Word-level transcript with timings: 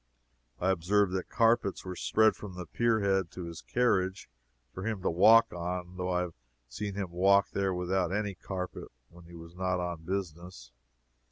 I 0.59 0.71
observed 0.71 1.13
that 1.13 1.29
carpets 1.29 1.85
were 1.85 1.95
spread 1.95 2.35
from 2.35 2.55
the 2.55 2.65
pier 2.65 3.01
head 3.01 3.29
to 3.33 3.43
his 3.43 3.61
carriage 3.61 4.31
for 4.73 4.81
him 4.81 5.03
to 5.03 5.11
walk 5.11 5.53
on, 5.53 5.95
though 5.97 6.09
I 6.09 6.21
have 6.21 6.33
seen 6.67 6.95
him 6.95 7.11
walk 7.11 7.51
there 7.51 7.71
without 7.71 8.11
any 8.11 8.33
carpet 8.33 8.91
when 9.09 9.25
he 9.25 9.35
was 9.35 9.55
not 9.55 9.79
on 9.79 10.01
business. 10.01 10.71